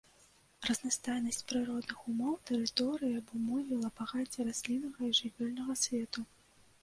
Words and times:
Разнастайнасць 0.67 1.43
прыродных 1.49 1.99
умоў 2.11 2.33
тэрыторыі 2.51 3.19
абумовіла 3.21 3.93
багацце 3.99 4.39
расліннага 4.49 5.01
і 5.11 5.19
жывёльнага 5.19 5.73
свету. 5.85 6.19